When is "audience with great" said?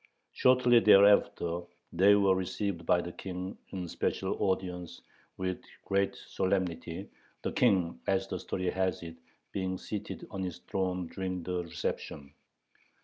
4.41-6.15